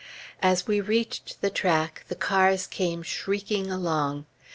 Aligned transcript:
As 0.41 0.65
we 0.65 0.81
reached 0.81 1.41
the 1.41 1.51
track, 1.51 2.05
the 2.07 2.15
cars 2.15 2.65
came 2.65 3.03
shrieking 3.03 3.69
along. 3.69 4.25